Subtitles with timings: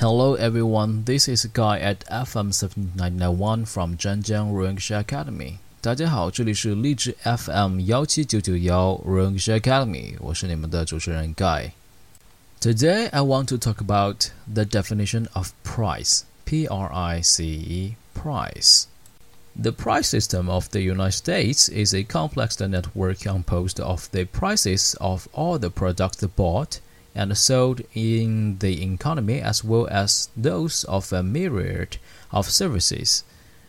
[0.00, 5.58] Hello everyone, this is Guy at FM 7991 from Zhanjiang Ruyish Academy.
[5.80, 16.22] 大家好，这里是励志 FM 幺七九九幺 Ruyish Academy，我是你们的主持人 Guy。Today I want to talk about the definition of price.
[16.44, 18.86] P R I C E, price.
[19.58, 24.94] The price system of the United States is a complex network composed of the prices
[25.00, 26.80] of all the products bought
[27.13, 31.97] and sold in the economy as well as those of a myriad
[32.31, 33.23] of services,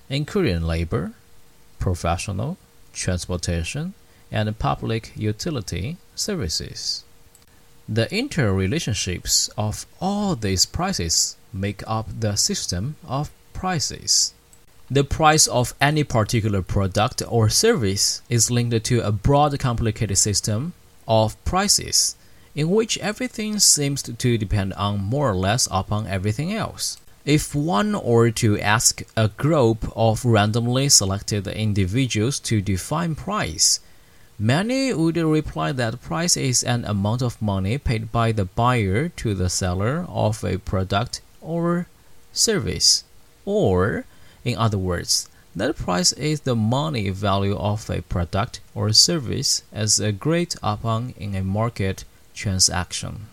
[0.09, 1.13] including labor,
[1.79, 2.57] professional,
[2.93, 3.95] transportation,
[4.31, 7.05] and public utility services.
[7.89, 14.33] The interrelationships of all these prices make up the system of prices.
[14.91, 20.75] The price of any particular product or service is linked to a broad complicated system
[21.09, 22.15] of prices
[22.55, 26.99] in which everything seems to depend on more or less upon everything else.
[27.25, 33.79] If one were to ask a group of randomly selected individuals to define price,
[34.39, 39.35] many would reply that price is an amount of money paid by the buyer to
[39.35, 41.87] the seller of a product or
[42.33, 43.05] service.
[43.45, 44.05] Or,
[44.45, 50.01] in other words, that price is the money value of a product or service as
[50.01, 53.27] agreed upon in a market transaction.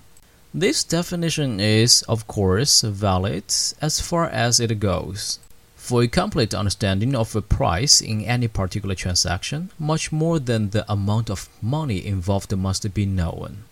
[0.54, 3.46] This definition is, of course, valid
[3.82, 5.40] as far as it goes.
[5.76, 10.92] For a complete understanding of a price in any particular transaction, much more than the
[10.92, 13.64] amount of money involved must be known.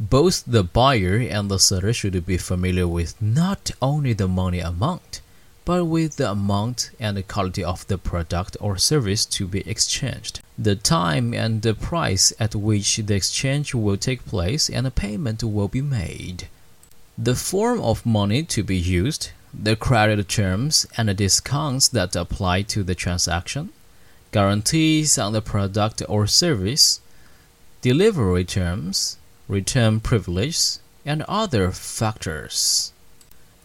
[0.00, 5.20] Both the buyer and the seller should be familiar with not only the money amount,
[5.64, 10.40] but with the amount and the quality of the product or service to be exchanged,
[10.58, 15.44] the time and the price at which the exchange will take place and the payment
[15.44, 16.48] will be made,
[17.16, 22.62] the form of money to be used, the credit terms and the discounts that apply
[22.62, 23.70] to the transaction,
[24.32, 27.00] guarantees on the product or service,
[27.80, 29.16] delivery terms,
[29.46, 32.92] return privilege, and other factors.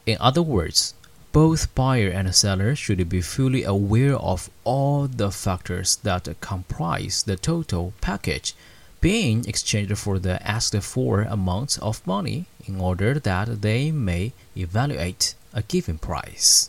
[0.06, 0.94] In other words,
[1.33, 7.37] both buyer and seller should be fully aware of all the factors that comprise the
[7.37, 8.55] total package
[9.00, 15.34] being exchanged for the asked for amount of money in order that they may evaluate
[15.53, 16.66] a given price.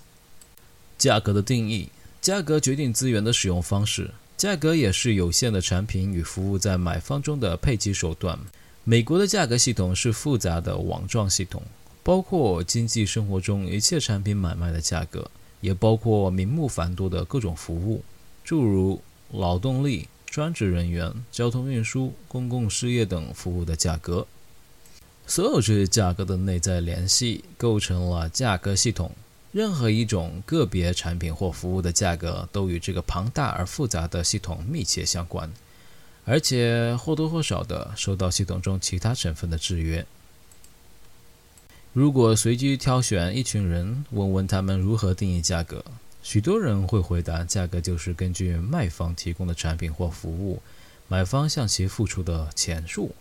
[0.97, 1.89] 价格的定义：
[2.21, 8.37] 价格决定资源的使用方式，价格也是有限的产品与服务在买方中的配给手段。
[8.83, 11.63] 美国的价格系统是复杂的网状系统。
[12.04, 15.28] 包括经济生活中一切产品买卖的价格，
[15.60, 18.04] 也包括名目繁多的各种服务，
[18.44, 24.26] 诸如劳动力、专职人员、交通运输、公共事业等服务的价格。
[25.26, 29.10] 所有这些价格的内在联系构成了价格系统。
[29.52, 35.48] 任何一种个别产品或服务的价格都与这个庞大而复杂的系统密切相关，
[36.24, 40.04] 而且或多或少地受到系统中其他成分的制约。
[41.94, 45.84] 如果随机挑选一群人，问问他们如何定义价格，
[46.24, 50.60] 许多人会回答：价格就是根据卖方提供的产品或服务，
[51.06, 53.14] 买方向其付出的钱数。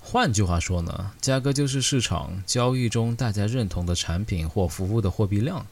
[0.00, 5.66] 换句话说呢，价格就是市场交易中大家认同的产品或服务的货币量。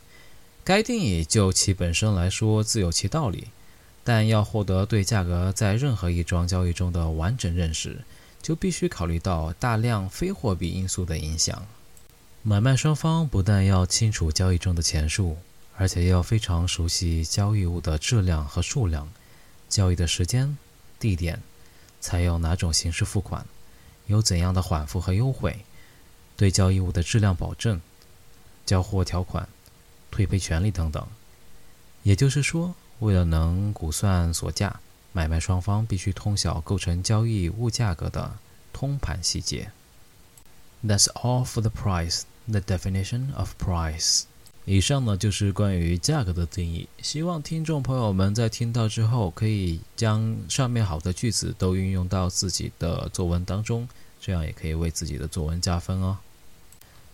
[0.64, 3.46] 该定义就其本身来说自有其道理，
[4.02, 7.98] 但要获得对价格在任何一桩交易中的完整认识，
[8.42, 11.64] 就必须考虑到大量非货币因素的影响。
[12.48, 15.36] 买卖双方不但要清楚交易中的钱数，
[15.76, 19.06] 而且要非常熟悉交易物的质量和数量、
[19.69, 20.56] 交易的时间、
[20.98, 21.42] 地点、
[22.00, 23.44] 采用哪种形式付款、
[24.06, 25.58] 有怎样的缓付和优惠、
[26.38, 27.82] 对交易物的质量保证、
[28.64, 29.47] 交货条款、
[30.10, 31.06] 退赔权利等等。
[32.03, 34.81] 也就是说，为了能估算所价，
[35.12, 38.38] 买卖双方必须通晓构成交易物价格的
[38.72, 39.70] 通盘细节。
[40.82, 42.22] That's all for the price.
[42.50, 44.22] The definition of price。
[44.64, 46.88] 以上呢就是关于价格的定义。
[47.02, 53.87] 希望听众朋友们在听到之后，可以将上面好的句子都运用到自己的作文当中，
[54.20, 56.17] 这样也可以为自己的作文加分哦。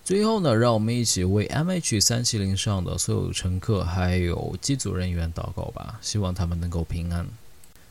[0.04, 7.26] 最后呢，让我们一起为 MH 三七零上的所有乘客还有机组人员祷告吧，希望他们能够平安。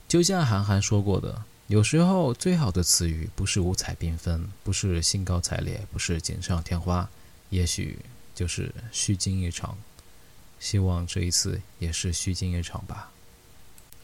[0.08, 1.44] 就像韩寒说过的。
[1.68, 7.10] 有时候，最好的词语不是五彩缤纷，不是兴高采烈，不是锦上添花，
[7.50, 7.98] 也许
[8.36, 9.78] 就是虚惊一场。
[10.60, 13.12] 希望这一次也是虚惊一场吧。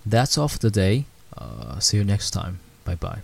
[0.07, 1.06] That's all for today.
[1.31, 2.57] Uh, see you next time.
[2.83, 3.21] Bye bye.